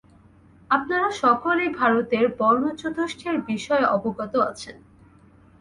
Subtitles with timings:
[0.69, 4.77] আপনারা সকলেই ভারতের বর্ণচতুষ্টয়ের বিষয়ে অবগত আছেন।